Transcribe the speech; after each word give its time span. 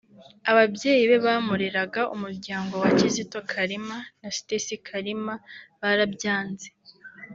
ababyeyi 0.51 1.03
be 1.09 1.17
bamureraga 1.25 2.01
(umuryango 2.15 2.73
wa 2.83 2.89
Kizito 2.97 3.39
Kalima 3.51 3.97
na 4.21 4.29
Stacy 4.37 4.75
Kalima) 4.87 5.33
barabyanze 5.79 6.67